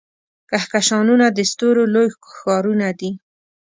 [0.49, 2.07] کهکشانونه د ستورو لوی
[2.37, 3.11] ښارونه دي.